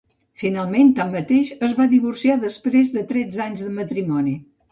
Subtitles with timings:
[0.43, 4.37] Finalment, tanmateix, es va divorciar després de tretze anys de matrimoni.